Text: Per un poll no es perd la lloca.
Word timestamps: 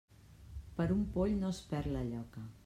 Per 0.79 0.87
un 0.95 1.03
poll 1.17 1.35
no 1.43 1.53
es 1.57 1.61
perd 1.75 1.95
la 1.99 2.03
lloca. 2.09 2.49